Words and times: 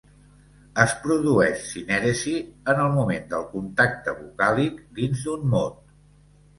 Es 0.83 0.95
produeix 1.03 1.65
sinèresi 1.73 2.33
en 2.75 2.83
el 2.87 2.91
moment 2.97 3.31
del 3.37 3.47
contacte 3.55 4.19
vocàlic 4.25 4.85
dins 5.01 5.27
d'un 5.31 5.51
mot. 5.57 5.83